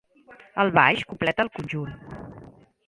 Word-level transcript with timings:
El 0.63 0.71
baix 0.79 1.05
completa 1.11 1.47
el 1.47 1.53
conjunt. 1.59 2.21